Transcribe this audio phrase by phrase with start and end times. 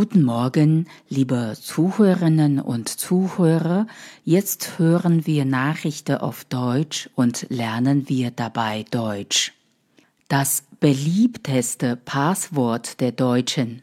[0.00, 3.86] Guten Morgen, liebe Zuhörerinnen und Zuhörer.
[4.24, 9.52] Jetzt hören wir Nachrichten auf Deutsch und lernen wir dabei Deutsch.
[10.28, 13.82] Das beliebteste Passwort der Deutschen.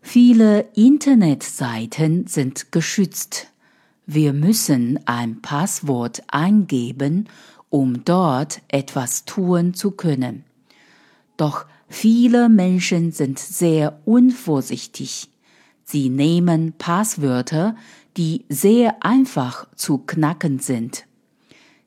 [0.00, 3.46] Viele Internetseiten sind geschützt.
[4.04, 7.28] Wir müssen ein Passwort eingeben,
[7.70, 10.42] um dort etwas tun zu können.
[11.36, 15.28] Doch viele Menschen sind sehr unvorsichtig.
[15.88, 17.76] Sie nehmen Passwörter,
[18.16, 21.06] die sehr einfach zu knacken sind.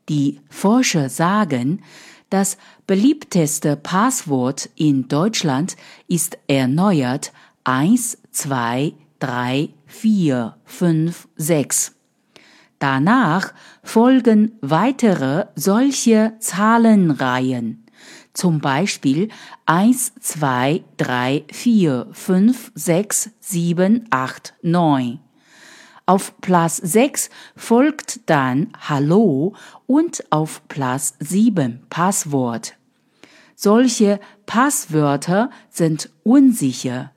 [0.08, 1.82] Die Forscher sagen,
[2.30, 2.58] das
[2.88, 5.76] beliebteste Passwort in Deutschland
[6.08, 7.34] ist erneuert
[7.66, 11.96] 1, 2, 3, 4, 5, 6.
[12.80, 17.84] Danach folgen weitere solche Zahlenreihen
[18.34, 19.30] zum Beispiel
[19.66, 25.20] 1, 2, 3, 4, 5, 6, 7, 8, 9.
[26.06, 29.54] Auf Platz 6 folgt dann Hallo
[29.86, 32.76] und auf Platz 7 Passwort.
[33.56, 37.12] Solche Passwörter sind unsicher.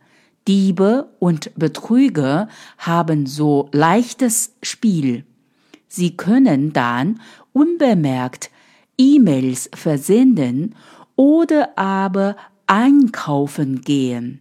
[0.47, 5.25] Diebe und Betrüger haben so leichtes Spiel.
[5.89, 7.21] Sie können dann
[7.53, 8.51] unbemerkt
[9.03, 10.77] E-Mails versenden
[11.17, 12.37] oder aber
[12.69, 14.39] einkaufen gehen.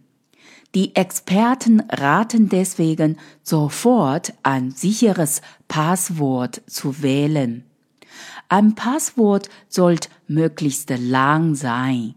[0.76, 7.64] Die Experten raten deswegen sofort ein sicheres Passwort zu wählen.
[8.48, 12.14] Ein Passwort sollte möglichst lang sein.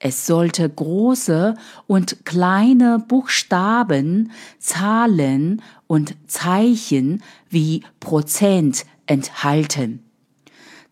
[0.00, 1.54] Es sollte große
[1.86, 10.03] und kleine Buchstaben, Zahlen und Zeichen wie Prozent enthalten.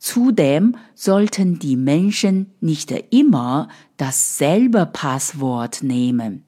[0.03, 6.43] Zudem sollten die Menschen nicht immer dasselbe Passwort nehmen.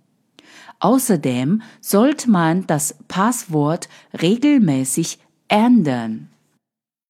[0.81, 3.89] Außerdem sollte man das Passwort
[4.21, 6.31] regelmäßig ändern.